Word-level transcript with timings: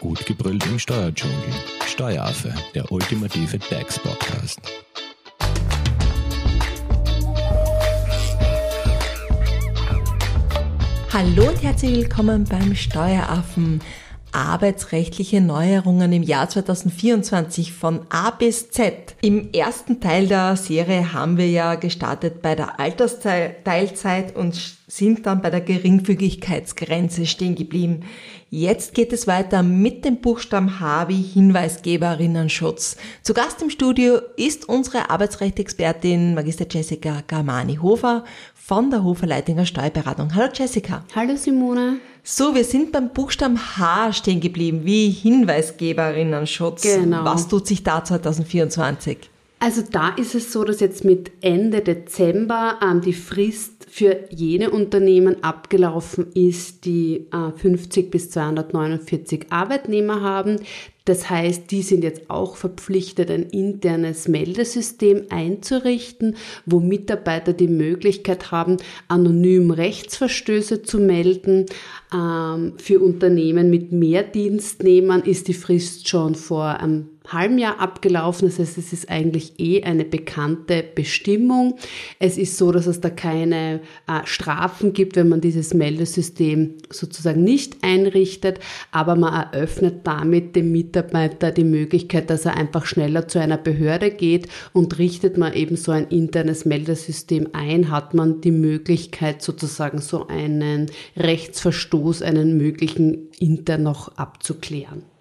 Gut 0.00 0.26
gebrüllt 0.26 0.64
im 0.66 0.78
Steuerdschungel. 0.78 1.36
Steueraffe, 1.86 2.52
der 2.74 2.92
ultimative 2.92 3.58
DAX-Podcast. 3.58 4.60
Hallo 11.10 11.48
und 11.48 11.62
herzlich 11.62 11.92
willkommen 11.92 12.44
beim 12.44 12.74
Steueraffen. 12.74 13.80
Arbeitsrechtliche 14.36 15.40
Neuerungen 15.40 16.12
im 16.12 16.22
Jahr 16.22 16.46
2024 16.46 17.72
von 17.72 18.00
A 18.10 18.30
bis 18.30 18.70
Z. 18.70 19.16
Im 19.22 19.50
ersten 19.54 19.98
Teil 19.98 20.28
der 20.28 20.56
Serie 20.56 21.14
haben 21.14 21.38
wir 21.38 21.48
ja 21.48 21.76
gestartet 21.76 22.42
bei 22.42 22.54
der 22.54 22.78
Altersteilzeit 22.78 24.36
und 24.36 24.76
sind 24.88 25.24
dann 25.24 25.40
bei 25.40 25.48
der 25.48 25.62
Geringfügigkeitsgrenze 25.62 27.24
stehen 27.24 27.54
geblieben. 27.54 28.04
Jetzt 28.50 28.94
geht 28.94 29.12
es 29.12 29.26
weiter 29.26 29.62
mit 29.62 30.04
dem 30.04 30.20
Buchstaben 30.20 30.80
H 30.80 31.08
wie 31.08 31.22
Hinweisgeberinnenschutz. 31.22 32.96
Zu 33.22 33.34
Gast 33.34 33.60
im 33.62 33.70
Studio 33.70 34.20
ist 34.36 34.68
unsere 34.68 35.10
Arbeitsrechtsexpertin 35.10 36.34
Magister 36.34 36.66
Jessica 36.70 37.22
Garmani-Hofer 37.26 38.24
von 38.66 38.90
der 38.90 39.04
Hofer 39.04 39.28
Leitinger 39.28 39.64
Steuerberatung. 39.64 40.34
Hallo 40.34 40.48
Jessica. 40.52 41.04
Hallo 41.14 41.36
Simone. 41.36 41.98
So, 42.24 42.56
wir 42.56 42.64
sind 42.64 42.90
beim 42.90 43.10
Buchstaben 43.10 43.56
H 43.56 44.12
stehen 44.12 44.40
geblieben, 44.40 44.80
wie 44.82 45.08
Hinweisgeberinnenschutz. 45.08 46.82
Genau. 46.82 47.24
Was 47.24 47.46
tut 47.46 47.68
sich 47.68 47.84
da 47.84 48.02
2024? 48.02 49.30
Also 49.60 49.82
da 49.88 50.08
ist 50.16 50.34
es 50.34 50.52
so, 50.52 50.64
dass 50.64 50.80
jetzt 50.80 51.04
mit 51.04 51.30
Ende 51.42 51.80
Dezember 51.80 52.80
ähm, 52.82 53.02
die 53.02 53.12
Frist 53.12 53.75
für 53.96 54.26
jene 54.28 54.68
Unternehmen 54.72 55.42
abgelaufen 55.42 56.26
ist, 56.34 56.84
die 56.84 57.28
äh, 57.32 57.50
50 57.56 58.10
bis 58.10 58.30
249 58.30 59.46
Arbeitnehmer 59.48 60.20
haben. 60.20 60.58
Das 61.06 61.30
heißt, 61.30 61.70
die 61.70 61.80
sind 61.80 62.04
jetzt 62.04 62.28
auch 62.28 62.56
verpflichtet, 62.56 63.30
ein 63.30 63.44
internes 63.44 64.28
Meldesystem 64.28 65.22
einzurichten, 65.30 66.36
wo 66.66 66.78
Mitarbeiter 66.78 67.54
die 67.54 67.68
Möglichkeit 67.68 68.50
haben, 68.50 68.76
anonym 69.08 69.70
Rechtsverstöße 69.70 70.82
zu 70.82 70.98
melden. 70.98 71.64
Ähm, 72.12 72.74
für 72.76 73.00
Unternehmen 73.00 73.70
mit 73.70 73.92
mehr 73.92 74.24
Dienstnehmern 74.24 75.22
ist 75.22 75.48
die 75.48 75.54
Frist 75.54 76.06
schon 76.06 76.34
vor 76.34 76.66
einem 76.66 77.15
halben 77.32 77.58
Jahr 77.58 77.80
abgelaufen. 77.80 78.48
Das 78.48 78.58
heißt, 78.58 78.78
es 78.78 78.92
ist 78.92 79.10
eigentlich 79.10 79.58
eh 79.58 79.82
eine 79.82 80.04
bekannte 80.04 80.84
Bestimmung. 80.94 81.76
Es 82.18 82.38
ist 82.38 82.56
so, 82.56 82.72
dass 82.72 82.86
es 82.86 83.00
da 83.00 83.10
keine 83.10 83.80
äh, 84.06 84.20
Strafen 84.24 84.92
gibt, 84.92 85.16
wenn 85.16 85.28
man 85.28 85.40
dieses 85.40 85.74
Meldesystem 85.74 86.74
sozusagen 86.90 87.42
nicht 87.42 87.78
einrichtet, 87.82 88.60
aber 88.90 89.16
man 89.16 89.32
eröffnet 89.52 90.06
damit 90.06 90.56
dem 90.56 90.72
Mitarbeiter 90.72 91.50
die 91.50 91.64
Möglichkeit, 91.64 92.30
dass 92.30 92.44
er 92.44 92.56
einfach 92.56 92.86
schneller 92.86 93.28
zu 93.28 93.38
einer 93.38 93.58
Behörde 93.58 94.10
geht 94.10 94.48
und 94.72 94.98
richtet 94.98 95.38
man 95.38 95.52
eben 95.54 95.76
so 95.76 95.92
ein 95.92 96.08
internes 96.08 96.64
Meldesystem 96.64 97.48
ein, 97.52 97.90
hat 97.90 98.14
man 98.14 98.40
die 98.40 98.50
Möglichkeit 98.52 99.42
sozusagen 99.42 99.98
so 99.98 100.26
einen 100.28 100.86
Rechtsverstoß, 101.16 102.22
einen 102.22 102.56
möglichen 102.56 103.30
intern 103.38 103.82
noch 103.82 104.16
abzuklären. 104.16 105.15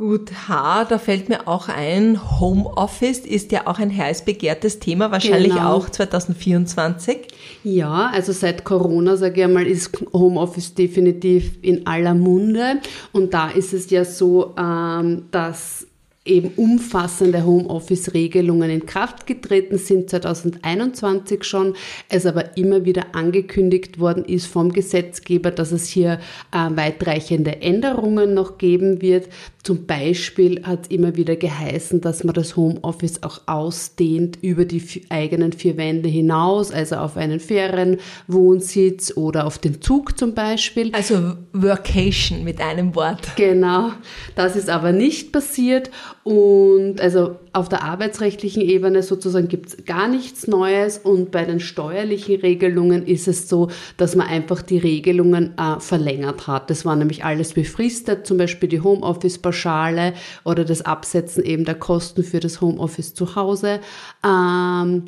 Gut, 0.00 0.30
H, 0.48 0.86
da 0.86 0.96
fällt 0.96 1.28
mir 1.28 1.46
auch 1.46 1.68
ein, 1.68 2.40
Homeoffice 2.40 3.18
ist 3.18 3.52
ja 3.52 3.66
auch 3.66 3.78
ein 3.78 3.94
heiß 3.94 4.24
begehrtes 4.24 4.78
Thema, 4.78 5.10
wahrscheinlich 5.10 5.52
Genau. 5.52 5.74
auch 5.74 5.90
2024. 5.90 7.18
Ja, 7.64 8.10
also 8.10 8.32
seit 8.32 8.64
Corona, 8.64 9.18
sage 9.18 9.40
ich 9.40 9.44
einmal, 9.44 9.66
ist 9.66 9.90
Homeoffice 10.14 10.72
definitiv 10.72 11.58
in 11.60 11.86
aller 11.86 12.14
Munde. 12.14 12.80
Und 13.12 13.34
da 13.34 13.50
ist 13.50 13.74
es 13.74 13.90
ja 13.90 14.06
so, 14.06 14.54
ähm, 14.56 15.24
dass 15.32 15.86
eben 16.26 16.52
umfassende 16.56 17.46
Homeoffice-Regelungen 17.46 18.68
in 18.68 18.84
Kraft 18.84 19.26
getreten 19.26 19.78
sind 19.78 20.10
2021 20.10 21.44
schon, 21.44 21.74
es 22.10 22.26
aber 22.26 22.58
immer 22.58 22.84
wieder 22.84 23.14
angekündigt 23.14 23.98
worden 23.98 24.26
ist 24.26 24.46
vom 24.46 24.70
Gesetzgeber, 24.70 25.50
dass 25.50 25.72
es 25.72 25.88
hier 25.88 26.20
äh, 26.52 26.76
weitreichende 26.76 27.62
Änderungen 27.62 28.34
noch 28.34 28.58
geben 28.58 29.00
wird. 29.00 29.30
Zum 29.62 29.86
Beispiel 29.86 30.62
hat 30.64 30.84
es 30.84 30.90
immer 30.90 31.16
wieder 31.16 31.36
geheißen, 31.36 32.02
dass 32.02 32.22
man 32.22 32.34
das 32.34 32.54
Homeoffice 32.54 33.22
auch 33.22 33.42
ausdehnt 33.46 34.38
über 34.42 34.66
die 34.66 34.82
eigenen 35.08 35.52
vier 35.52 35.78
Wände 35.78 36.08
hinaus, 36.08 36.70
also 36.70 36.96
auf 36.96 37.16
einen 37.16 37.40
Ferienwohnsitz 37.40 39.16
oder 39.16 39.46
auf 39.46 39.58
den 39.58 39.80
Zug 39.80 40.18
zum 40.18 40.34
Beispiel. 40.34 40.90
Also 40.92 41.36
Workation 41.52 42.44
mit 42.44 42.60
einem 42.60 42.94
Wort. 42.94 43.36
Genau, 43.36 43.92
das 44.34 44.56
ist 44.56 44.68
aber 44.68 44.92
nicht 44.92 45.32
passiert 45.32 45.90
und 46.22 47.00
also 47.00 47.36
auf 47.54 47.70
der 47.70 47.82
arbeitsrechtlichen 47.82 48.60
Ebene 48.60 49.02
sozusagen 49.02 49.48
gibt 49.48 49.68
es 49.68 49.84
gar 49.86 50.06
nichts 50.06 50.46
Neues 50.46 50.98
und 50.98 51.30
bei 51.30 51.44
den 51.46 51.60
steuerlichen 51.60 52.40
Regelungen 52.40 53.06
ist 53.06 53.26
es 53.26 53.48
so, 53.48 53.70
dass 53.96 54.16
man 54.16 54.26
einfach 54.26 54.60
die 54.60 54.76
Regelungen 54.76 55.56
äh, 55.56 55.80
verlängert 55.80 56.46
hat. 56.46 56.68
Das 56.68 56.84
war 56.84 56.94
nämlich 56.94 57.24
alles 57.24 57.54
befristet, 57.54 58.26
zum 58.26 58.36
Beispiel 58.36 58.68
die 58.68 58.82
Homeoffice-Pauschale 58.82 60.12
oder 60.44 60.64
das 60.66 60.82
Absetzen 60.82 61.42
eben 61.42 61.64
der 61.64 61.76
Kosten 61.76 62.22
für 62.22 62.40
das 62.40 62.60
Homeoffice 62.60 63.14
zu 63.14 63.34
Hause 63.34 63.80
ähm, 64.22 65.04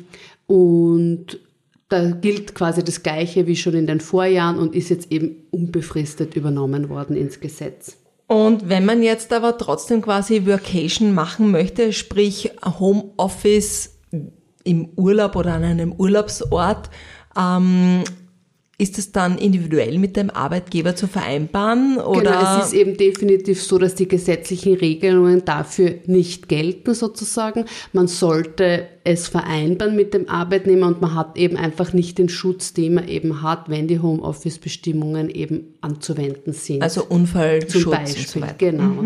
und 0.47 1.39
da 1.89 2.09
gilt 2.09 2.55
quasi 2.55 2.83
das 2.83 3.03
Gleiche 3.03 3.45
wie 3.45 3.55
schon 3.55 3.75
in 3.75 3.85
den 3.85 3.99
Vorjahren 3.99 4.57
und 4.57 4.73
ist 4.73 4.89
jetzt 4.89 5.11
eben 5.11 5.43
unbefristet 5.51 6.35
übernommen 6.35 6.89
worden 6.89 7.15
ins 7.15 7.39
Gesetz. 7.39 8.02
Und 8.27 8.69
wenn 8.69 8.85
man 8.85 9.03
jetzt 9.03 9.33
aber 9.33 9.57
trotzdem 9.57 10.01
quasi 10.01 10.45
Workation 10.45 11.13
machen 11.13 11.51
möchte, 11.51 11.93
sprich 11.93 12.51
Homeoffice 12.79 13.99
im 14.63 14.89
Urlaub 14.95 15.35
oder 15.35 15.53
an 15.53 15.63
einem 15.63 15.91
Urlaubsort, 15.91 16.89
ähm, 17.37 18.03
ist 18.83 18.97
es 18.97 19.13
dann 19.13 19.37
individuell 19.37 19.97
mit 19.97 20.17
dem 20.17 20.29
Arbeitgeber 20.29 20.93
zu 20.93 21.07
vereinbaren? 21.07 21.97
Oder 21.97 22.31
Genau, 22.31 22.59
es 22.59 22.67
ist 22.67 22.73
eben 22.73 22.97
definitiv 22.97 23.63
so, 23.63 23.77
dass 23.77 23.95
die 23.95 24.09
gesetzlichen 24.09 24.75
Regelungen 24.75 25.45
dafür 25.45 25.95
nicht 26.05 26.49
gelten 26.49 26.93
sozusagen. 26.93 27.63
Man 27.93 28.07
sollte 28.07 28.87
es 29.05 29.29
vereinbaren 29.29 29.95
mit 29.95 30.13
dem 30.13 30.27
Arbeitnehmer 30.29 30.87
und 30.87 31.01
man 31.01 31.15
hat 31.15 31.37
eben 31.37 31.55
einfach 31.55 31.93
nicht 31.93 32.17
den 32.17 32.27
Schutz, 32.27 32.73
den 32.73 32.95
man 32.95 33.07
eben 33.07 33.41
hat, 33.41 33.69
wenn 33.69 33.87
die 33.87 33.99
Homeoffice-Bestimmungen 33.99 35.29
eben 35.29 35.75
anzuwenden 35.79 36.51
sind. 36.51 36.81
also 36.81 37.05
Unfallschutz 37.05 37.71
zum 37.71 37.91
und 37.93 37.97
Beispiel, 37.97 38.27
so 38.27 38.41
weiter. 38.41 38.55
genau. 38.57 39.03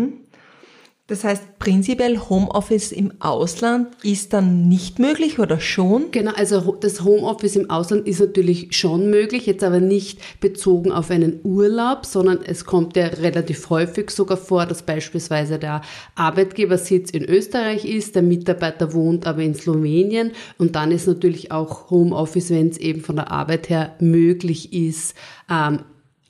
Das 1.08 1.24
heißt, 1.24 1.58
prinzipiell 1.58 2.18
Homeoffice 2.18 2.92
im 2.92 3.12
Ausland 3.18 3.88
ist 4.02 4.34
dann 4.34 4.68
nicht 4.68 4.98
möglich 4.98 5.38
oder 5.38 5.58
schon? 5.58 6.10
Genau, 6.10 6.32
also 6.32 6.76
das 6.78 7.02
Homeoffice 7.02 7.56
im 7.56 7.70
Ausland 7.70 8.06
ist 8.06 8.20
natürlich 8.20 8.76
schon 8.76 9.08
möglich, 9.08 9.46
jetzt 9.46 9.64
aber 9.64 9.80
nicht 9.80 10.20
bezogen 10.42 10.92
auf 10.92 11.10
einen 11.10 11.40
Urlaub, 11.44 12.04
sondern 12.04 12.40
es 12.44 12.66
kommt 12.66 12.94
ja 12.94 13.06
relativ 13.06 13.70
häufig 13.70 14.10
sogar 14.10 14.36
vor, 14.36 14.66
dass 14.66 14.82
beispielsweise 14.82 15.58
der 15.58 15.80
Arbeitgebersitz 16.14 17.10
in 17.10 17.24
Österreich 17.24 17.86
ist, 17.86 18.14
der 18.14 18.22
Mitarbeiter 18.22 18.92
wohnt 18.92 19.26
aber 19.26 19.40
in 19.40 19.54
Slowenien 19.54 20.32
und 20.58 20.76
dann 20.76 20.92
ist 20.92 21.06
natürlich 21.06 21.50
auch 21.50 21.88
Homeoffice, 21.88 22.50
wenn 22.50 22.68
es 22.68 22.76
eben 22.76 23.00
von 23.00 23.16
der 23.16 23.30
Arbeit 23.30 23.70
her 23.70 23.96
möglich 23.98 24.74
ist, 24.74 25.14
ähm, 25.50 25.80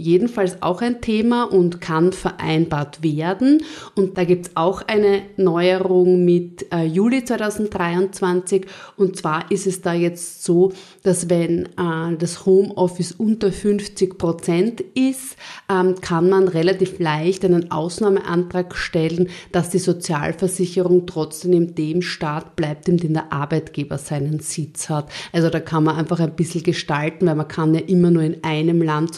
jedenfalls 0.00 0.62
auch 0.62 0.80
ein 0.80 1.00
Thema 1.00 1.42
und 1.42 1.80
kann 1.80 2.12
vereinbart 2.12 3.02
werden. 3.02 3.64
Und 3.96 4.16
da 4.16 4.24
gibt's 4.24 4.52
auch 4.54 4.82
eine 4.86 5.22
Neuerung 5.36 6.24
mit 6.24 6.72
äh, 6.72 6.84
Juli 6.84 7.24
2023. 7.24 8.64
Und 8.96 9.16
zwar 9.16 9.50
ist 9.50 9.66
es 9.66 9.82
da 9.82 9.92
jetzt 9.92 10.44
so, 10.44 10.72
dass 11.02 11.28
wenn 11.28 11.66
äh, 11.66 12.16
das 12.16 12.46
Homeoffice 12.46 13.10
unter 13.10 13.50
50 13.50 14.16
Prozent 14.18 14.80
ist, 14.94 15.36
ähm, 15.68 15.96
kann 16.00 16.28
man 16.28 16.46
relativ 16.46 17.00
leicht 17.00 17.44
einen 17.44 17.72
Ausnahmeantrag 17.72 18.76
stellen, 18.76 19.28
dass 19.50 19.70
die 19.70 19.80
Sozialversicherung 19.80 21.06
trotzdem 21.06 21.52
in 21.52 21.74
dem 21.74 22.02
Staat 22.02 22.54
bleibt, 22.54 22.88
in 22.88 22.98
dem 22.98 23.14
der 23.14 23.32
Arbeitgeber 23.32 23.98
seinen 23.98 24.38
Sitz 24.38 24.88
hat. 24.88 25.10
Also 25.32 25.50
da 25.50 25.58
kann 25.58 25.82
man 25.82 25.96
einfach 25.96 26.20
ein 26.20 26.36
bisschen 26.36 26.62
gestalten, 26.62 27.26
weil 27.26 27.34
man 27.34 27.48
kann 27.48 27.74
ja 27.74 27.80
immer 27.80 28.12
nur 28.12 28.22
in 28.22 28.44
einem 28.44 28.80
Land 28.80 29.12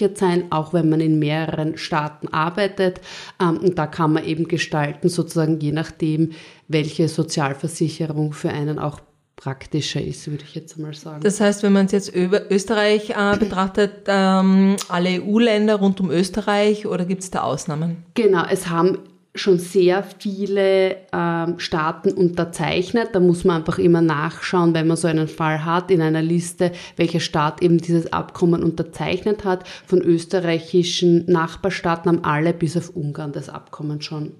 sozialversichert 0.00 0.18
sein, 0.18 0.44
auch 0.50 0.72
wenn 0.72 0.88
man 0.88 1.00
in 1.00 1.18
mehreren 1.18 1.76
Staaten 1.76 2.28
arbeitet. 2.28 3.00
Ähm, 3.40 3.58
und 3.58 3.78
da 3.78 3.86
kann 3.86 4.12
man 4.12 4.24
eben 4.24 4.48
gestalten, 4.48 5.08
sozusagen 5.08 5.60
je 5.60 5.72
nachdem, 5.72 6.32
welche 6.68 7.08
Sozialversicherung 7.08 8.32
für 8.32 8.50
einen 8.50 8.78
auch 8.78 9.00
praktischer 9.36 10.02
ist, 10.02 10.30
würde 10.30 10.44
ich 10.44 10.54
jetzt 10.54 10.78
mal 10.78 10.92
sagen. 10.92 11.22
Das 11.22 11.40
heißt, 11.40 11.62
wenn 11.62 11.72
man 11.72 11.86
es 11.86 11.92
jetzt 11.92 12.14
über 12.14 12.50
Österreich 12.50 13.10
äh, 13.10 13.36
betrachtet, 13.38 14.04
ähm, 14.06 14.76
alle 14.88 15.22
EU-Länder 15.22 15.76
rund 15.76 16.00
um 16.00 16.10
Österreich 16.10 16.86
oder 16.86 17.04
gibt 17.04 17.22
es 17.22 17.30
da 17.30 17.42
Ausnahmen? 17.42 18.04
Genau, 18.14 18.44
es 18.50 18.68
haben 18.68 18.98
schon 19.34 19.58
sehr 19.58 20.02
viele 20.18 20.96
ähm, 21.12 21.58
Staaten 21.58 22.12
unterzeichnet. 22.12 23.10
Da 23.12 23.20
muss 23.20 23.44
man 23.44 23.58
einfach 23.58 23.78
immer 23.78 24.00
nachschauen, 24.00 24.74
wenn 24.74 24.88
man 24.88 24.96
so 24.96 25.06
einen 25.06 25.28
Fall 25.28 25.64
hat, 25.64 25.90
in 25.90 26.02
einer 26.02 26.22
Liste, 26.22 26.72
welcher 26.96 27.20
Staat 27.20 27.62
eben 27.62 27.78
dieses 27.78 28.12
Abkommen 28.12 28.64
unterzeichnet 28.64 29.44
hat. 29.44 29.68
Von 29.86 30.00
österreichischen 30.00 31.26
Nachbarstaaten 31.26 32.10
haben 32.10 32.24
alle 32.24 32.52
bis 32.52 32.76
auf 32.76 32.90
Ungarn 32.90 33.32
das 33.32 33.48
Abkommen 33.48 34.02
schon 34.02 34.32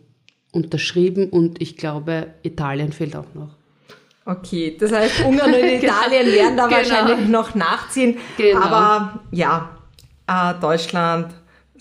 unterschrieben 0.53 1.31
und 1.31 1.63
ich 1.63 1.77
glaube, 1.77 2.35
Italien 2.43 2.93
fehlt 2.93 3.15
auch 3.15 3.33
noch. 3.35 3.51
Okay, 4.25 4.77
das 4.79 4.93
heißt, 4.93 5.25
Ungarn 5.25 5.55
und 5.55 5.65
Italien 5.65 6.27
werden 6.27 6.57
da 6.57 6.67
genau. 6.67 6.77
wahrscheinlich 6.79 7.29
noch 7.29 7.55
nachziehen. 7.55 8.19
Genau. 8.37 8.61
Aber 8.61 9.21
ja, 9.31 9.71
äh, 10.27 10.55
Deutschland, 10.61 11.35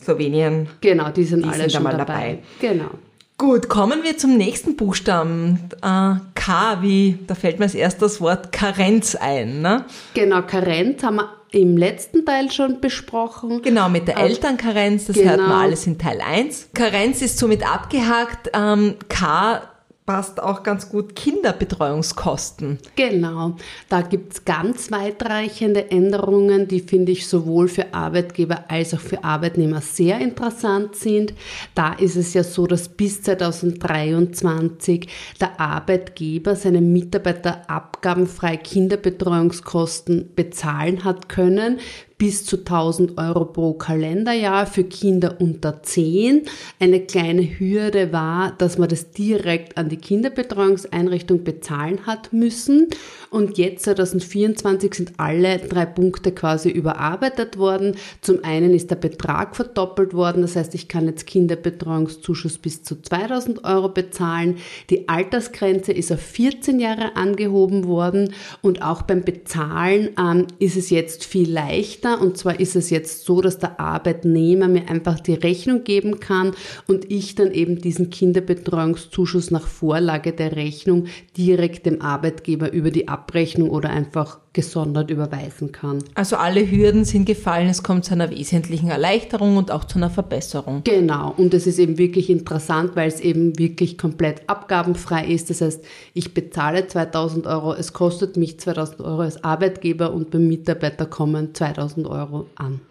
Slowenien. 0.04 0.68
Genau, 0.82 1.10
die 1.10 1.24
sind 1.24 1.44
die 1.46 1.50
alle 1.50 1.70
sind 1.70 1.74
schon 1.74 1.84
dabei. 1.84 1.98
dabei. 1.98 2.40
Genau. 2.60 2.90
Gut, 3.38 3.70
kommen 3.70 4.04
wir 4.04 4.18
zum 4.18 4.36
nächsten 4.36 4.76
Buchstaben. 4.76 5.60
Äh, 5.82 6.16
K, 6.36 6.82
wie, 6.82 7.20
da 7.26 7.36
fällt 7.36 7.60
mir 7.60 7.66
als 7.66 7.74
erstes 7.76 8.00
das 8.00 8.22
Wort 8.22 8.52
Karenz 8.52 9.16
ein. 9.16 9.62
Ne? 9.62 9.86
Genau, 10.14 10.42
Karenz 10.42 11.04
haben 11.04 11.18
wir 11.18 11.30
im 11.52 11.78
letzten 11.78 12.26
Teil 12.26 12.52
schon 12.52 12.82
besprochen. 12.82 13.62
Genau, 13.62 13.88
mit 13.88 14.10
der 14.10 14.18
äh, 14.18 14.24
Elternkarenz, 14.24 15.06
das 15.06 15.16
genau. 15.16 15.30
hört 15.30 15.40
man 15.40 15.52
alles 15.52 15.88
in 15.88 15.98
Teil 15.98 16.20
1. 16.22 16.70
Karenz 16.74 17.22
ist 17.22 17.38
somit 17.38 17.66
abgehakt. 17.66 18.50
Ähm, 18.54 18.96
K 19.08 19.62
passt 20.10 20.42
auch 20.42 20.64
ganz 20.64 20.90
gut 20.90 21.16
Kinderbetreuungskosten. 21.16 22.80
Genau, 22.96 23.58
da 23.90 24.02
gibt 24.02 24.34
es 24.34 24.44
ganz 24.44 24.90
weitreichende 24.92 25.92
Änderungen, 25.92 26.68
die 26.68 26.80
finde 26.80 27.12
ich 27.12 27.28
sowohl 27.28 27.68
für 27.68 27.94
Arbeitgeber 27.94 28.64
als 28.70 28.96
auch 28.96 29.00
für 29.02 29.24
Arbeitnehmer 29.24 29.82
sehr 29.82 30.20
interessant 30.20 30.96
sind. 30.96 31.36
Da 31.76 31.94
ist 31.94 32.16
es 32.16 32.34
ja 32.34 32.44
so, 32.44 32.66
dass 32.66 32.90
bis 32.90 33.22
2023 33.22 35.08
der 35.40 35.60
Arbeitgeber 35.60 36.56
seinen 36.56 36.92
Mitarbeiter 36.92 37.70
abgabenfrei 37.70 38.58
Kinderbetreuungskosten 38.58 40.32
bezahlen 40.34 41.04
hat 41.04 41.30
können 41.30 41.78
bis 42.20 42.46
zu 42.46 42.58
1000 42.58 43.18
Euro 43.18 43.46
pro 43.46 43.74
Kalenderjahr 43.74 44.68
für 44.68 44.84
Kinder 44.84 45.38
unter 45.40 45.82
10. 45.82 46.44
Eine 46.78 47.00
kleine 47.00 47.42
Hürde 47.60 48.12
war, 48.12 48.52
dass 48.58 48.78
man 48.78 48.90
das 48.90 49.12
direkt 49.12 49.78
an 49.78 49.88
die 49.88 49.98
Kinderbetreuungseinrichtung 49.98 51.46
bezahlen 51.46 52.06
hat 52.06 52.34
müssen. 52.34 52.88
Und 53.30 53.58
jetzt 53.58 53.86
2024 53.86 54.94
sind 54.94 55.14
alle 55.16 55.60
drei 55.60 55.86
Punkte 55.86 56.34
quasi 56.34 56.70
überarbeitet 56.70 57.58
worden. 57.58 57.96
Zum 58.20 58.44
einen 58.44 58.74
ist 58.74 58.92
der 58.92 58.98
Betrag 58.98 59.56
verdoppelt 59.56 60.14
worden. 60.14 60.42
Das 60.42 60.58
heißt, 60.58 60.76
ich 60.76 60.90
kann 60.90 61.06
jetzt 61.06 61.26
Kinderbetreuungszuschuss 61.26 62.58
bis 62.58 62.84
zu 62.84 63.02
2000 63.02 63.64
Euro 63.64 63.88
bezahlen. 63.88 64.58
Die 64.90 65.08
Altersgrenze 65.08 65.94
ist 65.94 66.12
auf 66.12 66.20
14 66.20 66.82
Jahre 66.82 67.16
angehoben 67.16 67.88
worden. 67.88 68.34
Und 68.62 68.82
auch 68.82 69.04
beim 69.04 69.22
Bezahlen 69.22 70.10
ähm, 70.20 70.48
ist 70.60 70.76
es 70.76 70.90
jetzt 70.90 71.24
viel 71.24 71.50
leichter 71.50 72.09
leichter. 72.10 72.22
Und 72.22 72.38
zwar 72.38 72.60
ist 72.60 72.76
es 72.76 72.90
jetzt 72.90 73.26
so, 73.26 73.42
dass 73.42 73.60
der 73.60 73.80
Arbeitnehmer 73.80 74.68
mir 74.68 74.90
einfach 74.90 75.20
die 75.20 75.34
Rechnung 75.34 75.84
geben 75.84 76.20
kann 76.20 76.52
und 76.88 77.12
ich 77.12 77.36
dann 77.36 77.52
eben 77.52 77.80
diesen 77.80 78.10
Kinderbetreuungszuschuss 78.10 79.52
nach 79.52 79.68
Vorlage 79.68 80.34
der 80.34 80.56
Rechnung 80.56 81.06
direkt 81.38 81.86
dem 81.86 82.02
Arbeitgeber 82.02 82.72
über 82.72 82.92
die 82.92 83.08
Abrechnung 83.08 83.70
oder 83.70 83.90
einfach 83.90 84.40
gesondert 84.52 85.12
überweisen 85.12 85.72
kann. 85.72 86.04
Also 86.16 86.36
alle 86.36 86.70
Hürden 86.70 87.06
sind 87.06 87.26
gefallen, 87.26 87.70
es 87.70 87.84
kommt 87.84 88.06
zu 88.06 88.14
einer 88.14 88.32
wesentlichen 88.32 88.90
Erleichterung 88.90 89.58
und 89.58 89.70
auch 89.70 89.86
zu 89.86 89.98
einer 90.00 90.10
Verbesserung. 90.10 90.82
Genau, 90.84 91.34
und 91.38 91.54
es 91.54 91.68
ist 91.68 91.78
eben 91.78 91.98
wirklich 92.00 92.30
interessant, 92.32 92.96
weil 92.96 93.08
es 93.08 93.20
eben 93.20 93.58
wirklich 93.60 93.98
komplett 93.98 94.50
abgabenfrei 94.50 95.28
ist. 95.28 95.52
Das 95.52 95.62
heißt, 95.62 95.86
ich 96.14 96.34
bezahle 96.34 96.88
2000 96.88 97.46
Euro, 97.46 97.74
es 97.74 97.94
kostet 97.94 98.38
mich 98.38 98.60
2000 98.60 99.02
Euro 99.02 99.22
als 99.22 99.44
Arbeitgeber 99.44 100.14
und 100.14 100.32
beim 100.32 100.48
Mitarbeiter 100.48 101.06
kommen 101.06 101.54
2000 101.54 101.99
Euro 102.06 102.48
an. 102.56 102.82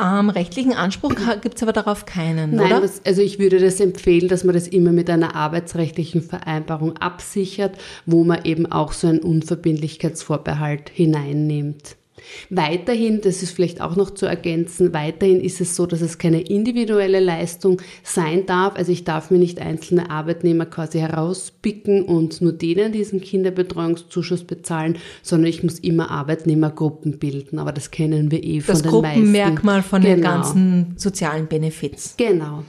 Ähm, 0.00 0.30
rechtlichen 0.30 0.74
Anspruch 0.74 1.12
gibt 1.40 1.56
es 1.56 1.62
aber 1.62 1.72
darauf 1.72 2.06
keinen, 2.06 2.54
Nein, 2.54 2.66
oder? 2.66 2.80
Das, 2.80 3.04
also 3.04 3.20
ich 3.20 3.40
würde 3.40 3.58
das 3.58 3.80
empfehlen, 3.80 4.28
dass 4.28 4.44
man 4.44 4.54
das 4.54 4.68
immer 4.68 4.92
mit 4.92 5.10
einer 5.10 5.34
arbeitsrechtlichen 5.34 6.22
Vereinbarung 6.22 6.96
absichert, 6.98 7.76
wo 8.06 8.22
man 8.22 8.44
eben 8.44 8.70
auch 8.70 8.92
so 8.92 9.08
einen 9.08 9.18
Unverbindlichkeitsvorbehalt 9.18 10.88
hineinnimmt. 10.88 11.97
Weiterhin, 12.50 13.20
das 13.20 13.42
ist 13.42 13.52
vielleicht 13.52 13.80
auch 13.80 13.96
noch 13.96 14.10
zu 14.10 14.26
ergänzen, 14.26 14.92
weiterhin 14.92 15.40
ist 15.40 15.60
es 15.60 15.76
so, 15.76 15.86
dass 15.86 16.00
es 16.00 16.18
keine 16.18 16.40
individuelle 16.40 17.20
Leistung 17.20 17.80
sein 18.02 18.46
darf. 18.46 18.76
Also 18.76 18.92
ich 18.92 19.04
darf 19.04 19.30
mir 19.30 19.38
nicht 19.38 19.60
einzelne 19.60 20.10
Arbeitnehmer 20.10 20.66
quasi 20.66 20.98
herauspicken 20.98 22.02
und 22.02 22.40
nur 22.40 22.52
denen 22.52 22.92
diesen 22.92 23.20
Kinderbetreuungszuschuss 23.20 24.44
bezahlen, 24.44 24.98
sondern 25.22 25.48
ich 25.48 25.62
muss 25.62 25.78
immer 25.78 26.10
Arbeitnehmergruppen 26.10 27.18
bilden. 27.18 27.58
Aber 27.58 27.72
das 27.72 27.90
kennen 27.90 28.30
wir 28.30 28.42
eh 28.42 28.60
von 28.60 28.74
das 28.74 28.82
den 28.82 28.90
meisten. 28.90 29.02
Das 29.02 29.12
Gruppenmerkmal 29.12 29.82
von 29.82 30.02
genau. 30.02 30.14
den 30.14 30.22
ganzen 30.22 30.94
sozialen 30.96 31.46
Benefits. 31.46 32.14
Genau. 32.16 32.64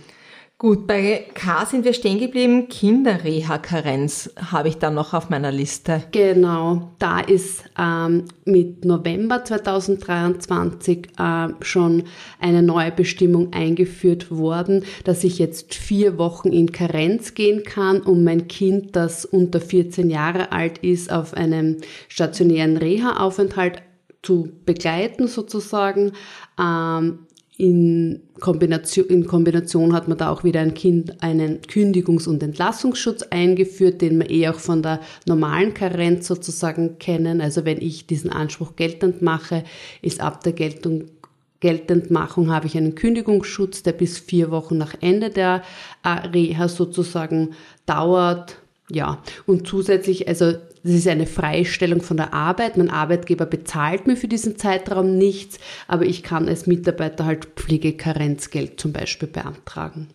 Gut, 0.61 0.88
bei 0.88 1.25
K 1.35 1.65
sind 1.65 1.85
wir 1.85 1.94
stehen 1.94 2.19
geblieben. 2.19 2.67
Kinderreha-Karenz 2.67 4.31
habe 4.51 4.67
ich 4.67 4.77
dann 4.77 4.94
noch 4.94 5.13
auf 5.13 5.29
meiner 5.29 5.53
Liste. 5.53 6.03
Genau, 6.11 6.91
da 7.00 7.21
ist 7.21 7.63
ähm, 7.79 8.25
mit 8.44 8.83
November 8.83 9.45
2023 9.45 11.11
äh, 11.17 11.47
schon 11.61 12.03
eine 12.41 12.61
neue 12.61 12.91
Bestimmung 12.91 13.53
eingeführt 13.53 14.31
worden, 14.31 14.83
dass 15.06 15.23
ich 15.23 15.39
jetzt 15.39 15.75
vier 15.75 16.17
Wochen 16.17 16.50
in 16.50 16.73
Karenz 16.73 17.35
gehen 17.35 17.63
kann, 17.63 18.01
um 18.01 18.25
mein 18.25 18.50
Kind, 18.50 18.97
das 18.97 19.23
unter 19.23 19.62
14 19.62 20.09
Jahre 20.09 20.51
alt 20.51 20.79
ist, 20.79 21.09
auf 21.09 21.33
einem 21.35 21.77
stationären 22.09 22.75
Reha-Aufenthalt 22.75 23.81
zu 24.21 24.50
begleiten 24.65 25.27
sozusagen. 25.27 26.12
Ähm, 26.59 27.19
in 27.59 28.21
Kombination, 28.39 29.06
in 29.07 29.27
Kombination 29.27 29.91
hat 29.91 30.07
man 30.07 30.17
da 30.17 30.31
auch 30.31 30.45
wieder 30.45 30.61
ein 30.61 30.73
Kind 30.73 31.21
einen 31.21 31.59
Kündigungs- 31.61 32.25
und 32.25 32.41
Entlassungsschutz 32.41 33.23
eingeführt, 33.23 34.01
den 34.01 34.17
wir 34.17 34.29
eh 34.29 34.47
auch 34.47 34.59
von 34.59 34.81
der 34.81 35.01
normalen 35.25 35.73
Karenz 35.73 36.25
sozusagen 36.25 37.00
kennen. 37.00 37.41
Also 37.41 37.65
wenn 37.65 37.81
ich 37.81 38.07
diesen 38.07 38.31
Anspruch 38.31 38.77
geltend 38.77 39.21
mache, 39.21 39.65
ist 40.01 40.21
ab 40.21 40.41
der 40.44 40.53
Geltung 40.53 41.06
Geltendmachung 41.59 42.50
habe 42.50 42.67
ich 42.67 42.77
einen 42.77 42.95
Kündigungsschutz, 42.95 43.83
der 43.83 43.91
bis 43.91 44.17
vier 44.17 44.51
Wochen 44.51 44.77
nach 44.77 44.95
Ende 45.01 45.29
der 45.29 45.62
äh, 46.05 46.27
Reha 46.29 46.69
sozusagen 46.69 47.50
dauert. 47.85 48.55
Ja, 48.89 49.21
und 49.45 49.67
zusätzlich, 49.67 50.29
also 50.29 50.53
das 50.83 50.93
ist 50.93 51.07
eine 51.07 51.25
Freistellung 51.25 52.01
von 52.01 52.17
der 52.17 52.33
Arbeit. 52.33 52.77
Mein 52.77 52.89
Arbeitgeber 52.89 53.45
bezahlt 53.45 54.07
mir 54.07 54.15
für 54.15 54.27
diesen 54.27 54.57
Zeitraum 54.57 55.17
nichts, 55.17 55.59
aber 55.87 56.05
ich 56.05 56.23
kann 56.23 56.47
als 56.47 56.67
Mitarbeiter 56.67 57.25
halt 57.25 57.45
Pflegekarenzgeld 57.55 58.79
zum 58.79 58.93
Beispiel 58.93 59.27
beantragen. 59.27 60.07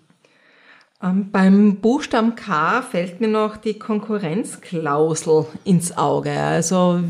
Ähm, 1.04 1.28
beim 1.30 1.76
Buchstaben 1.76 2.34
K 2.34 2.80
fällt 2.80 3.20
mir 3.20 3.28
noch 3.28 3.58
die 3.58 3.78
Konkurrenzklausel 3.78 5.46
ins 5.64 5.96
Auge. 5.98 6.30
Also 6.30 7.00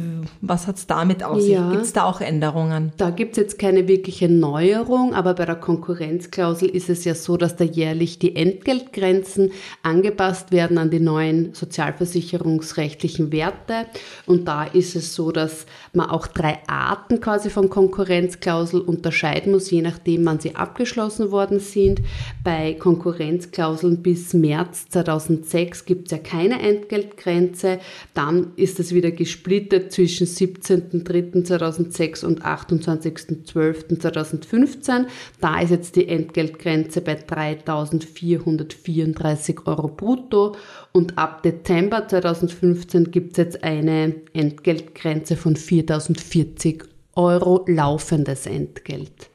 was 0.40 0.66
hat 0.66 0.76
es 0.76 0.86
damit 0.86 1.22
auf 1.22 1.40
sich? 1.40 1.52
Ja, 1.52 1.70
gibt 1.70 1.82
es 1.82 1.92
da 1.92 2.04
auch 2.04 2.20
Änderungen? 2.20 2.92
Da 2.96 3.10
gibt 3.10 3.32
es 3.32 3.36
jetzt 3.36 3.58
keine 3.58 3.86
wirkliche 3.86 4.28
Neuerung, 4.28 5.14
aber 5.14 5.34
bei 5.34 5.44
der 5.44 5.56
Konkurrenzklausel 5.56 6.68
ist 6.68 6.90
es 6.90 7.04
ja 7.04 7.14
so, 7.14 7.36
dass 7.36 7.54
da 7.54 7.64
jährlich 7.64 8.18
die 8.18 8.34
Entgeltgrenzen 8.34 9.52
angepasst 9.82 10.50
werden 10.50 10.78
an 10.78 10.90
die 10.90 11.00
neuen 11.00 11.54
sozialversicherungsrechtlichen 11.54 13.30
Werte. 13.30 13.86
Und 14.26 14.48
da 14.48 14.64
ist 14.64 14.96
es 14.96 15.14
so, 15.14 15.30
dass 15.30 15.66
man 15.92 16.10
auch 16.10 16.26
drei 16.26 16.58
Arten 16.66 17.20
quasi 17.20 17.48
von 17.48 17.70
Konkurrenzklausel 17.70 18.80
unterscheiden 18.80 19.52
muss, 19.52 19.70
je 19.70 19.82
nachdem, 19.82 20.26
wann 20.26 20.40
sie 20.40 20.56
abgeschlossen 20.56 21.30
worden 21.30 21.60
sind. 21.60 22.00
Bei 22.42 22.74
Konkurrenzklausel 22.74 23.83
Klauseln 23.84 24.02
bis 24.02 24.32
März 24.32 24.88
2006 24.88 25.84
gibt 25.84 26.06
es 26.06 26.12
ja 26.12 26.18
keine 26.18 26.60
Entgeltgrenze. 26.60 27.80
Dann 28.14 28.52
ist 28.56 28.80
es 28.80 28.94
wieder 28.94 29.10
gesplittet 29.10 29.92
zwischen 29.92 30.26
17.03.2006 30.26 32.24
und 32.24 32.42
28.12.2015. 32.42 35.04
Da 35.40 35.60
ist 35.60 35.68
jetzt 35.70 35.96
die 35.96 36.08
Entgeltgrenze 36.08 37.02
bei 37.02 37.18
3.434 37.18 39.66
Euro 39.66 39.88
brutto 39.88 40.56
und 40.92 41.18
ab 41.18 41.42
Dezember 41.42 42.08
2015 42.08 43.10
gibt 43.10 43.32
es 43.32 43.38
jetzt 43.38 43.64
eine 43.64 44.14
Entgeltgrenze 44.32 45.36
von 45.36 45.56
4.040 45.56 46.84
Euro 47.16 47.66
laufendes 47.68 48.46
Entgelt. 48.46 49.33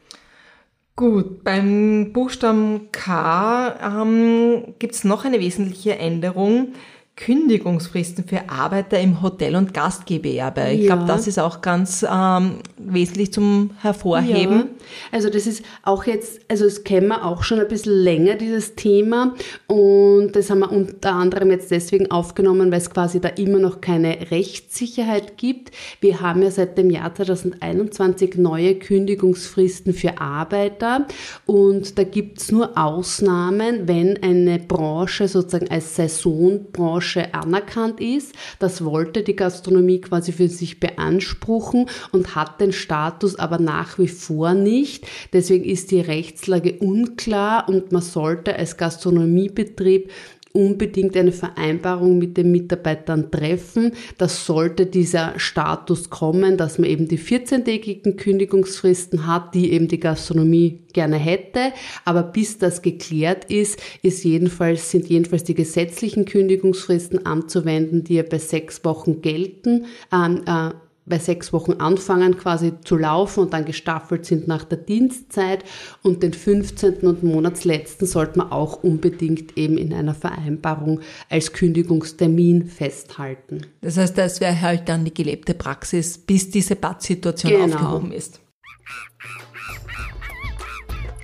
Gut, 0.99 1.45
beim 1.45 2.11
Buchstaben 2.11 2.91
K 2.91 4.01
ähm, 4.01 4.73
gibt 4.79 4.95
es 4.95 5.05
noch 5.05 5.23
eine 5.23 5.39
wesentliche 5.39 5.97
Änderung. 5.97 6.73
Kündigungsfristen 7.19 8.23
für 8.23 8.49
Arbeiter 8.49 8.97
im 8.97 9.21
Hotel- 9.21 9.57
und 9.57 9.73
Gastgewerbe. 9.73 10.69
Ich 10.71 10.81
Ja. 10.85 10.95
glaube, 10.95 11.05
das 11.05 11.27
ist 11.27 11.37
auch 11.37 11.59
ganz 11.59 12.05
ähm, 12.09 12.59
wesentlich 12.77 13.33
zum 13.33 13.71
Hervorheben. 13.81 14.57
Ja, 14.57 14.65
also 15.11 15.29
das 15.29 15.45
ist 15.45 15.63
auch 15.83 16.05
jetzt, 16.05 16.39
also 16.47 16.63
das 16.63 16.85
kennen 16.85 17.09
wir 17.09 17.25
auch 17.25 17.43
schon 17.43 17.59
ein 17.59 17.67
bisschen 17.67 17.93
länger, 17.93 18.35
dieses 18.35 18.75
Thema. 18.75 19.35
Und 19.67 20.31
das 20.31 20.49
haben 20.49 20.59
wir 20.59 20.71
unter 20.71 21.11
anderem 21.13 21.51
jetzt 21.51 21.71
deswegen 21.71 22.09
aufgenommen, 22.09 22.71
weil 22.71 22.77
es 22.79 22.89
quasi 22.89 23.19
da 23.19 23.27
immer 23.27 23.59
noch 23.59 23.81
keine 23.81 24.31
Rechtssicherheit 24.31 25.37
gibt. 25.37 25.71
Wir 25.99 26.21
haben 26.21 26.41
ja 26.41 26.51
seit 26.51 26.77
dem 26.77 26.89
Jahr 26.89 27.13
2021 27.13 28.35
neue 28.37 28.75
Kündigungsfristen 28.75 29.93
für 29.93 30.21
Arbeiter. 30.21 31.05
Und 31.45 31.97
da 31.97 32.03
gibt 32.05 32.39
es 32.39 32.49
nur 32.51 32.77
Ausnahmen, 32.77 33.89
wenn 33.89 34.23
eine 34.23 34.57
Branche 34.59 35.27
sozusagen 35.27 35.69
als 35.69 35.97
Saisonbranche 35.97 37.08
anerkannt 37.17 37.99
ist. 37.99 38.33
Das 38.59 38.83
wollte 38.83 39.23
die 39.23 39.35
Gastronomie 39.35 40.01
quasi 40.01 40.31
für 40.31 40.47
sich 40.47 40.79
beanspruchen 40.79 41.89
und 42.11 42.35
hat 42.35 42.61
den 42.61 42.71
Status 42.71 43.37
aber 43.37 43.59
nach 43.59 43.99
wie 43.99 44.07
vor 44.07 44.53
nicht. 44.53 45.05
Deswegen 45.33 45.65
ist 45.65 45.91
die 45.91 46.01
Rechtslage 46.01 46.73
unklar 46.79 47.67
und 47.67 47.91
man 47.91 48.01
sollte 48.01 48.55
als 48.55 48.77
Gastronomiebetrieb 48.77 50.11
unbedingt 50.53 51.15
eine 51.15 51.31
Vereinbarung 51.31 52.17
mit 52.17 52.37
den 52.37 52.51
Mitarbeitern 52.51 53.31
treffen. 53.31 53.91
Das 54.17 54.45
sollte 54.45 54.85
dieser 54.85 55.37
Status 55.37 56.09
kommen, 56.09 56.57
dass 56.57 56.77
man 56.77 56.89
eben 56.89 57.07
die 57.07 57.19
14-tägigen 57.19 58.15
Kündigungsfristen 58.15 59.27
hat, 59.27 59.53
die 59.53 59.71
eben 59.71 59.87
die 59.87 59.99
Gastronomie 59.99 60.79
gerne 60.93 61.17
hätte. 61.17 61.71
Aber 62.05 62.23
bis 62.23 62.57
das 62.57 62.81
geklärt 62.81 63.45
ist, 63.45 63.79
ist 64.01 64.23
jedenfalls, 64.23 64.91
sind 64.91 65.07
jedenfalls 65.07 65.43
die 65.43 65.55
gesetzlichen 65.55 66.25
Kündigungsfristen 66.25 67.25
anzuwenden, 67.25 68.03
die 68.03 68.15
ja 68.15 68.23
bei 68.23 68.39
sechs 68.39 68.83
Wochen 68.83 69.21
gelten. 69.21 69.85
Ähm, 70.11 70.41
äh, 70.45 70.71
bei 71.09 71.19
sechs 71.19 71.51
Wochen 71.51 71.73
anfangen 71.73 72.37
quasi 72.37 72.73
zu 72.83 72.95
laufen 72.95 73.41
und 73.41 73.53
dann 73.53 73.65
gestaffelt 73.65 74.25
sind 74.25 74.47
nach 74.47 74.63
der 74.63 74.77
Dienstzeit 74.77 75.63
und 76.03 76.23
den 76.23 76.33
15. 76.33 76.99
und 77.07 77.23
Monatsletzten 77.23 78.07
sollte 78.07 78.39
man 78.39 78.51
auch 78.51 78.83
unbedingt 78.83 79.57
eben 79.57 79.77
in 79.77 79.93
einer 79.93 80.13
Vereinbarung 80.13 81.01
als 81.29 81.51
Kündigungstermin 81.53 82.67
festhalten. 82.67 83.61
Das 83.81 83.97
heißt, 83.97 84.17
das 84.17 84.39
wäre 84.39 84.61
halt 84.61 84.87
dann 84.87 85.05
die 85.05 85.13
gelebte 85.13 85.53
Praxis, 85.53 86.17
bis 86.17 86.49
diese 86.49 86.75
Pattsituation 86.75 87.51
Genau. 87.51 87.75
aufgehoben 87.75 88.11
ist. 88.11 88.39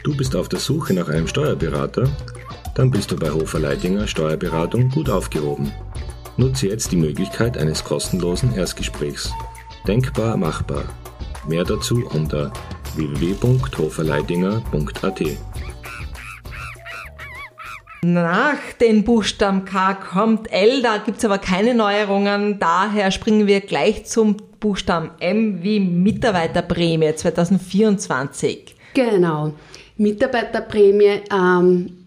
Du 0.04 0.16
bist 0.16 0.36
auf 0.36 0.50
der 0.50 0.60
Suche 0.60 0.94
nach 0.94 1.10
einem 1.10 1.28
Steuerberater? 1.28 2.10
Dann 2.76 2.92
bist 2.92 3.12
du 3.12 3.16
bei 3.16 3.32
Hofer 3.32 3.60
Leidinger 3.60 4.06
Steuerberatung 4.08 4.90
gut 4.90 5.10
aufgehoben. 5.10 5.72
Nutze 6.38 6.68
jetzt 6.68 6.92
die 6.92 6.98
Möglichkeit 6.98 7.58
eines 7.58 7.84
kostenlosen 7.84 8.54
Erstgesprächs. 8.54 9.32
Denkbar 9.88 10.38
machbar. 10.38 10.84
Mehr 11.48 11.64
dazu 11.64 12.04
unter 12.14 12.52
www.hoferleidinger.at. 12.96 15.22
Nach 18.02 18.58
den 18.82 19.04
Buchstaben 19.04 19.66
K 19.66 19.94
kommt 19.94 20.52
L, 20.52 20.82
da 20.82 20.98
gibt's 20.98 21.24
aber 21.26 21.38
keine 21.38 21.76
Neuerungen. 21.76 22.58
Daher 22.60 23.12
springen 23.12 23.46
wir 23.48 23.62
gleich 23.62 24.06
zum 24.06 24.38
Buchstaben 24.60 25.12
M 25.20 25.62
wie 25.62 25.80
Mitarbeiterprämie 25.80 27.14
2024. 27.16 28.76
Genau. 28.96 29.54
Mitarbeiterprämie 29.98 31.22
ähm, 31.32 32.05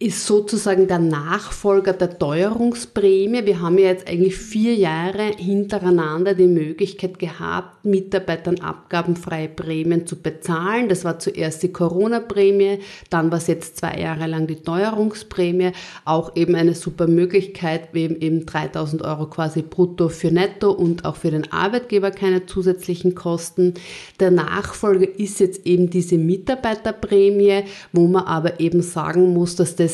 ist 0.00 0.26
sozusagen 0.26 0.86
der 0.86 1.00
Nachfolger 1.00 1.92
der 1.92 2.20
Teuerungsprämie. 2.20 3.44
Wir 3.46 3.60
haben 3.60 3.78
ja 3.78 3.86
jetzt 3.86 4.06
eigentlich 4.06 4.36
vier 4.36 4.76
Jahre 4.76 5.32
hintereinander 5.36 6.34
die 6.34 6.46
Möglichkeit 6.46 7.18
gehabt, 7.18 7.84
Mitarbeitern 7.84 8.60
abgabenfreie 8.60 9.48
Prämien 9.48 10.06
zu 10.06 10.14
bezahlen. 10.14 10.88
Das 10.88 11.04
war 11.04 11.18
zuerst 11.18 11.64
die 11.64 11.72
Corona-Prämie, 11.72 12.78
dann 13.10 13.32
war 13.32 13.38
es 13.38 13.48
jetzt 13.48 13.78
zwei 13.78 13.98
Jahre 13.98 14.28
lang 14.28 14.46
die 14.46 14.62
Teuerungsprämie. 14.62 15.72
Auch 16.04 16.36
eben 16.36 16.54
eine 16.54 16.74
super 16.74 17.08
Möglichkeit, 17.08 17.92
eben, 17.96 18.20
eben 18.20 18.46
3000 18.46 19.02
Euro 19.02 19.26
quasi 19.26 19.62
brutto 19.62 20.10
für 20.10 20.30
netto 20.30 20.70
und 20.70 21.06
auch 21.06 21.16
für 21.16 21.32
den 21.32 21.50
Arbeitgeber 21.50 22.12
keine 22.12 22.46
zusätzlichen 22.46 23.16
Kosten. 23.16 23.74
Der 24.20 24.30
Nachfolger 24.30 25.08
ist 25.18 25.40
jetzt 25.40 25.66
eben 25.66 25.90
diese 25.90 26.18
Mitarbeiterprämie, 26.18 27.64
wo 27.92 28.06
man 28.06 28.24
aber 28.26 28.60
eben 28.60 28.82
sagen 28.82 29.34
muss, 29.34 29.56
dass 29.56 29.74
das 29.74 29.87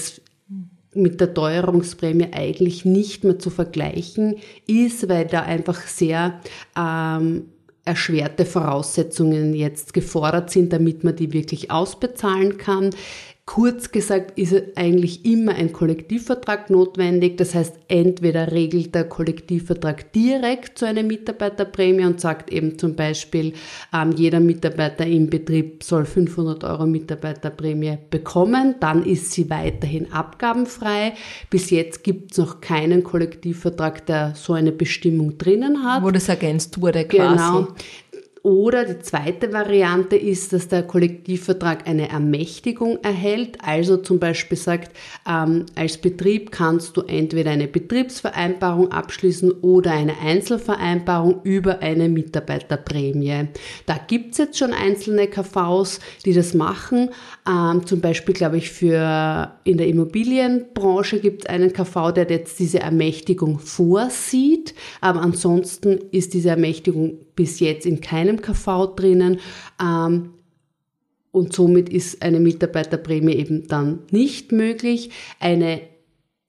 mit 0.94 1.20
der 1.20 1.34
Teuerungsprämie 1.34 2.28
eigentlich 2.32 2.84
nicht 2.84 3.24
mehr 3.24 3.38
zu 3.38 3.50
vergleichen 3.50 4.36
ist, 4.66 5.08
weil 5.08 5.26
da 5.26 5.42
einfach 5.42 5.80
sehr 5.80 6.40
ähm, 6.78 7.46
erschwerte 7.84 8.46
Voraussetzungen 8.46 9.54
jetzt 9.54 9.92
gefordert 9.92 10.50
sind, 10.50 10.72
damit 10.72 11.04
man 11.04 11.16
die 11.16 11.32
wirklich 11.32 11.70
ausbezahlen 11.70 12.56
kann. 12.56 12.90
Kurz 13.46 13.92
gesagt 13.92 14.38
ist 14.38 14.54
eigentlich 14.74 15.26
immer 15.26 15.54
ein 15.54 15.74
Kollektivvertrag 15.74 16.70
notwendig. 16.70 17.36
Das 17.36 17.54
heißt, 17.54 17.76
entweder 17.88 18.52
regelt 18.52 18.94
der 18.94 19.04
Kollektivvertrag 19.04 20.12
direkt 20.12 20.78
zu 20.78 20.86
einer 20.86 21.02
Mitarbeiterprämie 21.02 22.06
und 22.06 22.22
sagt 22.22 22.50
eben 22.50 22.78
zum 22.78 22.96
Beispiel, 22.96 23.52
ähm, 23.92 24.12
jeder 24.12 24.40
Mitarbeiter 24.40 25.06
im 25.06 25.28
Betrieb 25.28 25.82
soll 25.82 26.06
500 26.06 26.64
Euro 26.64 26.86
Mitarbeiterprämie 26.86 27.98
bekommen. 28.08 28.76
Dann 28.80 29.04
ist 29.04 29.32
sie 29.32 29.50
weiterhin 29.50 30.10
abgabenfrei. 30.10 31.12
Bis 31.50 31.68
jetzt 31.68 32.02
gibt 32.02 32.32
es 32.32 32.38
noch 32.38 32.62
keinen 32.62 33.04
Kollektivvertrag, 33.04 34.06
der 34.06 34.34
so 34.34 34.54
eine 34.54 34.72
Bestimmung 34.72 35.36
drinnen 35.36 35.84
hat. 35.84 36.02
Wo 36.02 36.10
das 36.10 36.30
ergänzt 36.30 36.80
wurde 36.80 37.04
quasi. 37.04 37.36
Genau. 37.36 37.68
Oder 38.44 38.84
die 38.84 38.98
zweite 38.98 39.54
Variante 39.54 40.16
ist, 40.16 40.52
dass 40.52 40.68
der 40.68 40.82
Kollektivvertrag 40.82 41.88
eine 41.88 42.10
Ermächtigung 42.10 42.98
erhält, 43.02 43.56
also 43.62 43.96
zum 43.96 44.18
Beispiel 44.18 44.58
sagt, 44.58 44.94
ähm, 45.26 45.64
als 45.74 45.96
Betrieb 45.96 46.50
kannst 46.50 46.94
du 46.98 47.00
entweder 47.00 47.52
eine 47.52 47.68
Betriebsvereinbarung 47.68 48.92
abschließen 48.92 49.50
oder 49.62 49.92
eine 49.92 50.18
Einzelvereinbarung 50.18 51.40
über 51.44 51.78
eine 51.78 52.10
Mitarbeiterprämie. 52.10 53.48
Da 53.86 53.98
gibt's 54.06 54.36
jetzt 54.36 54.58
schon 54.58 54.74
einzelne 54.74 55.26
KVs, 55.26 56.00
die 56.26 56.34
das 56.34 56.52
machen. 56.52 57.08
Ähm, 57.48 57.86
zum 57.86 58.02
Beispiel, 58.02 58.34
glaube 58.34 58.58
ich, 58.58 58.70
für 58.70 59.52
in 59.64 59.78
der 59.78 59.86
Immobilienbranche 59.86 61.18
gibt 61.18 61.44
es 61.44 61.48
einen 61.48 61.72
KV, 61.72 62.12
der 62.12 62.28
jetzt 62.28 62.58
diese 62.58 62.80
Ermächtigung 62.80 63.58
vorsieht. 63.58 64.74
Aber 65.00 65.22
ansonsten 65.22 65.98
ist 66.10 66.34
diese 66.34 66.50
Ermächtigung 66.50 67.23
bis 67.36 67.60
jetzt 67.60 67.86
in 67.86 68.00
keinem 68.00 68.40
KV 68.40 68.94
drinnen. 68.94 69.40
Ähm, 69.80 70.30
und 71.30 71.52
somit 71.52 71.88
ist 71.88 72.22
eine 72.22 72.38
Mitarbeiterprämie 72.38 73.34
eben 73.34 73.66
dann 73.66 74.00
nicht 74.10 74.52
möglich. 74.52 75.10
Eine 75.40 75.80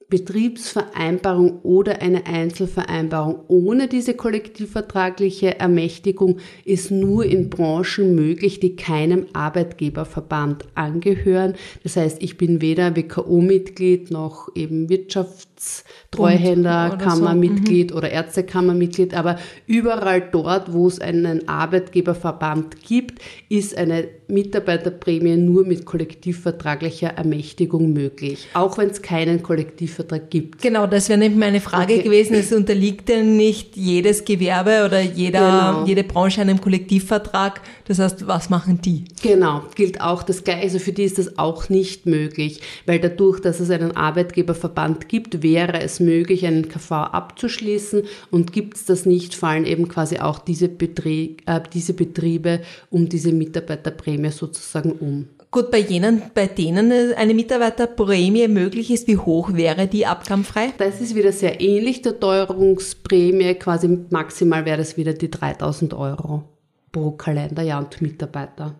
Betriebsvereinbarung 0.07 1.61
oder 1.63 1.99
eine 2.01 2.27
Einzelvereinbarung 2.27 3.39
ohne 3.47 3.87
diese 3.87 4.13
kollektivvertragliche 4.13 5.59
Ermächtigung 5.59 6.37
ist 6.63 6.91
nur 6.91 7.25
in 7.25 7.49
Branchen 7.49 8.13
möglich, 8.13 8.59
die 8.59 8.75
keinem 8.75 9.25
Arbeitgeberverband 9.33 10.65
angehören. 10.75 11.55
Das 11.81 11.97
heißt, 11.97 12.21
ich 12.21 12.37
bin 12.37 12.61
weder 12.61 12.95
WKO-Mitglied 12.95 14.11
noch 14.11 14.49
eben 14.53 14.89
Wirtschaftstreuhänder, 14.89 16.91
Oder 16.93 16.99
so. 16.99 17.09
Kammermitglied 17.09 17.91
oder 17.91 18.11
Ärztekammermitglied, 18.11 19.15
aber 19.15 19.39
überall 19.65 20.21
dort, 20.21 20.71
wo 20.71 20.87
es 20.87 21.01
einen 21.01 21.47
Arbeitgeberverband 21.47 22.79
gibt, 22.81 23.21
ist 23.49 23.75
eine 23.75 24.07
Mitarbeiterprämie 24.27 25.37
nur 25.37 25.65
mit 25.65 25.85
kollektivvertraglicher 25.85 27.09
Ermächtigung 27.09 27.91
möglich, 27.91 28.47
auch 28.53 28.77
wenn 28.77 28.89
es 28.89 29.01
keinen 29.01 29.41
Kollektivvertrag 29.41 29.95
gibt. 30.29 30.61
Genau, 30.61 30.87
das 30.87 31.09
wäre 31.09 31.19
nämlich 31.19 31.39
meine 31.39 31.59
Frage 31.61 31.93
Okay. 31.95 32.03
gewesen. 32.03 32.33
Es 32.35 32.51
unterliegt 32.53 33.09
denn 33.09 33.37
nicht 33.37 33.75
jedes 33.75 34.25
Gewerbe 34.25 34.83
oder 34.85 35.01
jeder, 35.01 35.39
Genau. 35.75 35.85
jede 35.85 36.03
Branche 36.03 36.41
einem 36.41 36.61
Kollektivvertrag. 36.61 37.61
Das 37.87 37.99
heißt, 37.99 38.27
was 38.27 38.49
machen 38.49 38.79
die? 38.81 39.05
Genau, 39.21 39.63
gilt 39.75 40.01
auch 40.01 40.23
das 40.23 40.43
Gleiche. 40.43 40.61
Also 40.63 40.79
für 40.79 40.91
die 40.91 41.03
ist 41.03 41.17
das 41.17 41.37
auch 41.37 41.69
nicht 41.69 42.05
möglich, 42.05 42.61
weil 42.85 42.99
dadurch, 42.99 43.39
dass 43.39 43.59
es 43.59 43.69
einen 43.69 43.95
Arbeitgeberverband 43.95 45.09
gibt, 45.09 45.43
wäre 45.43 45.79
es 45.81 45.99
möglich, 45.99 46.45
einen 46.45 46.67
KV 46.69 46.91
abzuschließen 46.91 48.03
und 48.31 48.53
gibt 48.53 48.77
es 48.77 48.85
das 48.85 49.05
nicht, 49.05 49.35
fallen 49.35 49.65
eben 49.65 49.87
quasi 49.87 50.19
auch 50.19 50.39
diese, 50.39 50.67
Betrie 50.69 51.37
äh, 51.45 51.59
diese 51.73 51.93
Betriebe 51.93 52.61
um 52.89 53.09
diese 53.09 53.31
Mitarbeiterprämie 53.31 54.31
sozusagen 54.31 54.91
um. 54.93 55.27
Gut, 55.55 55.71
bei 55.71 55.79
jenen, 55.79 56.21
bei 56.33 56.47
denen 56.47 57.13
eine 57.13 57.33
Mitarbeiterprämie 57.33 58.49
möglich 58.49 58.91
ist, 58.91 59.07
wie 59.07 59.15
hoch 59.15 59.53
wäre 59.53 59.87
die 59.87 60.05
abgabenfrei? 60.05 60.73
Das 60.77 60.99
ist 60.99 61.15
wieder 61.15 61.31
sehr 61.31 61.61
ähnlich 61.61 62.01
der 62.01 62.19
Teuerungsprämie, 62.19 63.53
quasi 63.53 63.87
maximal 64.09 64.65
wäre 64.65 64.79
das 64.79 64.97
wieder 64.97 65.13
die 65.13 65.31
3000 65.31 65.93
Euro 65.93 66.43
pro 66.91 67.11
Kalenderjahr 67.11 67.85
und 67.85 68.01
Mitarbeiter. 68.01 68.75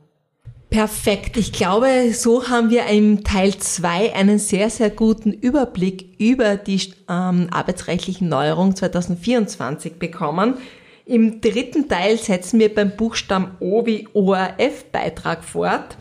Perfekt. 0.69 1.37
Ich 1.37 1.53
glaube, 1.53 2.11
so 2.11 2.49
haben 2.49 2.69
wir 2.69 2.87
im 2.87 3.23
Teil 3.23 3.55
2 3.55 4.13
einen 4.13 4.37
sehr, 4.37 4.69
sehr 4.69 4.89
guten 4.89 5.31
Überblick 5.31 6.19
über 6.19 6.57
die 6.57 6.91
ähm, 7.09 7.47
arbeitsrechtlichen 7.51 8.27
Neuerungen 8.27 8.75
2024 8.75 9.93
bekommen. 9.93 10.55
Im 11.05 11.39
dritten 11.39 11.87
Teil 11.87 12.17
setzen 12.17 12.59
wir 12.59 12.73
beim 12.73 12.97
Buchstaben 12.97 13.51
O 13.59 13.85
wie 13.85 14.07
ORF-Beitrag 14.13 15.43
fort. 15.43 15.95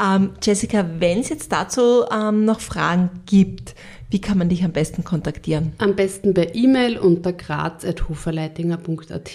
Ähm, 0.00 0.32
Jessica, 0.42 0.84
wenn 0.98 1.20
es 1.20 1.28
jetzt 1.28 1.52
dazu 1.52 2.04
ähm, 2.10 2.44
noch 2.44 2.60
Fragen 2.60 3.10
gibt, 3.26 3.74
wie 4.10 4.20
kann 4.20 4.38
man 4.38 4.48
dich 4.48 4.64
am 4.64 4.72
besten 4.72 5.04
kontaktieren? 5.04 5.72
Am 5.78 5.94
besten 5.96 6.34
per 6.34 6.54
E-Mail 6.54 6.98
unter 6.98 7.32
graz.hoferleitinger.at. 7.32 9.30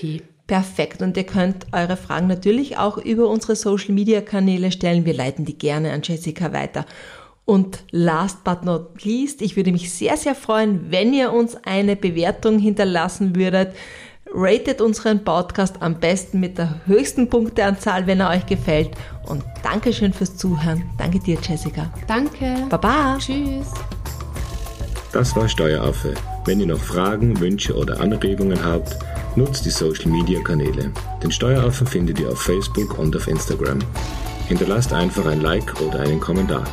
Perfekt. 0.48 1.02
Und 1.02 1.16
ihr 1.18 1.26
könnt 1.26 1.68
eure 1.74 1.96
Fragen 1.98 2.28
natürlich 2.28 2.78
auch 2.78 2.98
über 2.98 3.28
unsere 3.30 3.56
Social 3.56 3.94
Media 3.94 4.22
Kanäle 4.22 4.72
stellen. 4.72 5.06
Wir 5.06 5.14
leiten 5.14 5.46
die 5.46 5.58
gerne 5.58 5.92
an 5.92 6.02
Jessica 6.04 6.54
weiter. 6.54 6.86
Und 7.46 7.84
last 7.92 8.44
but 8.44 8.64
not 8.64 9.04
least, 9.04 9.42
ich 9.42 9.56
würde 9.56 9.72
mich 9.72 9.92
sehr, 9.92 10.18
sehr 10.18 10.36
freuen, 10.36 10.92
wenn 10.92 11.14
ihr 11.14 11.34
uns 11.34 11.56
eine 11.66 11.96
Bewertung 11.96 12.60
hinterlassen 12.60 13.36
würdet. 13.36 13.76
Ratet 14.34 14.82
unseren 14.82 15.24
Podcast 15.24 15.82
am 15.82 15.96
besten 15.96 16.40
mit 16.40 16.58
der 16.58 16.82
höchsten 16.86 17.30
Punkteanzahl, 17.30 18.08
wenn 18.08 18.20
er 18.20 18.30
euch 18.30 18.46
gefällt. 18.46 18.92
Und 19.28 19.44
Dankeschön 19.64 20.14
fürs 20.14 20.38
Zuhören. 20.38 20.84
Danke 20.98 21.20
dir, 21.20 21.38
Jessica. 21.42 21.92
Danke. 22.08 22.68
Baba. 22.70 23.18
Tschüss. 23.20 23.68
Das 25.12 25.36
war 25.36 25.50
Steueraffe. 25.50 26.14
Wenn 26.46 26.60
ihr 26.60 26.68
noch 26.68 26.80
Fragen, 26.80 27.40
Wünsche 27.40 27.76
oder 27.76 28.00
Anregungen 28.00 28.64
habt, 28.64 28.96
Nutzt 29.36 29.66
die 29.66 29.70
Social 29.70 30.08
Media 30.08 30.42
Kanäle. 30.42 30.92
Den 31.24 31.32
Steueraffen 31.32 31.86
findet 31.86 32.20
ihr 32.20 32.30
auf 32.30 32.42
Facebook 32.42 32.98
und 32.98 33.16
auf 33.16 33.28
Instagram. 33.28 33.80
Hinterlasst 34.48 34.92
einfach 34.92 35.26
ein 35.28 35.42
Like 35.42 35.80
oder 35.82 36.02
einen 36.02 36.20
Kommentar. 36.20 36.66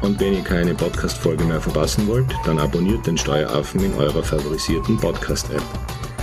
Und 0.00 0.18
wenn 0.18 0.32
ihr 0.32 0.42
keine 0.42 0.74
Podcast-Folge 0.74 1.44
mehr 1.44 1.60
verpassen 1.60 2.08
wollt, 2.08 2.26
dann 2.44 2.58
abonniert 2.58 3.06
den 3.06 3.18
Steueraffen 3.18 3.84
in 3.84 3.94
eurer 3.94 4.24
favorisierten 4.24 4.96
Podcast-App. 4.96 5.62